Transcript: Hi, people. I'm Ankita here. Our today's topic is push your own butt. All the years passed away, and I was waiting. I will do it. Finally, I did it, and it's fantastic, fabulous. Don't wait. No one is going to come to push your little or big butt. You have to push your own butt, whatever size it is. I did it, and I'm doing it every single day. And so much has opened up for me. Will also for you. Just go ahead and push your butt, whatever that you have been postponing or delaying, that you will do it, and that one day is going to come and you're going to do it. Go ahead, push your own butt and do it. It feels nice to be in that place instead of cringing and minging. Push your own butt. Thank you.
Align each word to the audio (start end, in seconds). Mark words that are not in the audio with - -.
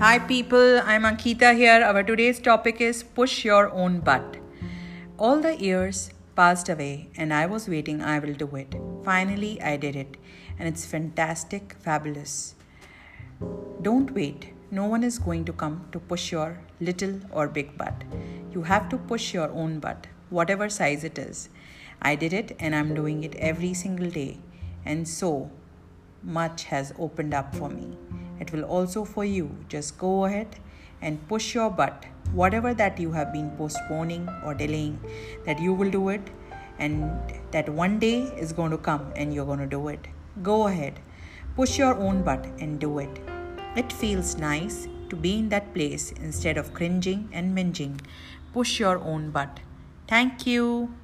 Hi, 0.00 0.18
people. 0.18 0.80
I'm 0.86 1.02
Ankita 1.02 1.54
here. 1.54 1.82
Our 1.84 2.02
today's 2.02 2.38
topic 2.40 2.80
is 2.80 3.02
push 3.02 3.44
your 3.44 3.70
own 3.70 4.00
butt. 4.00 4.38
All 5.18 5.40
the 5.40 5.54
years 5.62 6.08
passed 6.34 6.70
away, 6.70 7.10
and 7.18 7.34
I 7.34 7.44
was 7.44 7.68
waiting. 7.68 8.00
I 8.00 8.18
will 8.18 8.32
do 8.32 8.48
it. 8.56 8.74
Finally, 9.04 9.60
I 9.60 9.76
did 9.76 9.96
it, 9.96 10.16
and 10.58 10.66
it's 10.66 10.86
fantastic, 10.86 11.74
fabulous. 11.80 12.54
Don't 13.82 14.10
wait. 14.12 14.54
No 14.70 14.86
one 14.86 15.04
is 15.04 15.18
going 15.18 15.44
to 15.44 15.52
come 15.52 15.76
to 15.92 16.00
push 16.00 16.32
your 16.32 16.58
little 16.80 17.20
or 17.30 17.46
big 17.46 17.76
butt. 17.76 18.04
You 18.54 18.62
have 18.62 18.88
to 18.88 18.96
push 18.96 19.34
your 19.34 19.50
own 19.50 19.80
butt, 19.80 20.06
whatever 20.30 20.70
size 20.70 21.04
it 21.04 21.18
is. 21.18 21.50
I 22.00 22.14
did 22.14 22.32
it, 22.32 22.56
and 22.58 22.74
I'm 22.74 22.94
doing 22.94 23.22
it 23.22 23.34
every 23.34 23.74
single 23.74 24.08
day. 24.08 24.38
And 24.82 25.06
so 25.06 25.50
much 26.22 26.64
has 26.64 26.94
opened 26.98 27.34
up 27.34 27.54
for 27.54 27.68
me. 27.68 27.98
Will 28.52 28.64
also 28.64 29.04
for 29.04 29.24
you. 29.24 29.50
Just 29.68 29.98
go 29.98 30.24
ahead 30.24 30.56
and 31.02 31.26
push 31.28 31.54
your 31.54 31.70
butt, 31.70 32.04
whatever 32.32 32.74
that 32.74 32.98
you 32.98 33.12
have 33.12 33.32
been 33.32 33.50
postponing 33.56 34.28
or 34.44 34.54
delaying, 34.54 34.98
that 35.46 35.58
you 35.58 35.72
will 35.72 35.90
do 35.90 36.08
it, 36.10 36.20
and 36.78 37.10
that 37.52 37.68
one 37.68 37.98
day 37.98 38.22
is 38.36 38.52
going 38.52 38.70
to 38.70 38.78
come 38.78 39.12
and 39.16 39.32
you're 39.32 39.46
going 39.46 39.58
to 39.58 39.66
do 39.66 39.88
it. 39.88 40.08
Go 40.42 40.66
ahead, 40.66 41.00
push 41.56 41.78
your 41.78 41.94
own 41.94 42.22
butt 42.22 42.44
and 42.58 42.78
do 42.78 42.98
it. 42.98 43.20
It 43.76 43.92
feels 43.92 44.36
nice 44.36 44.88
to 45.08 45.16
be 45.16 45.38
in 45.38 45.48
that 45.50 45.72
place 45.74 46.12
instead 46.12 46.56
of 46.56 46.74
cringing 46.74 47.28
and 47.32 47.56
minging. 47.56 48.00
Push 48.52 48.80
your 48.80 48.98
own 48.98 49.30
butt. 49.30 49.60
Thank 50.08 50.46
you. 50.46 50.94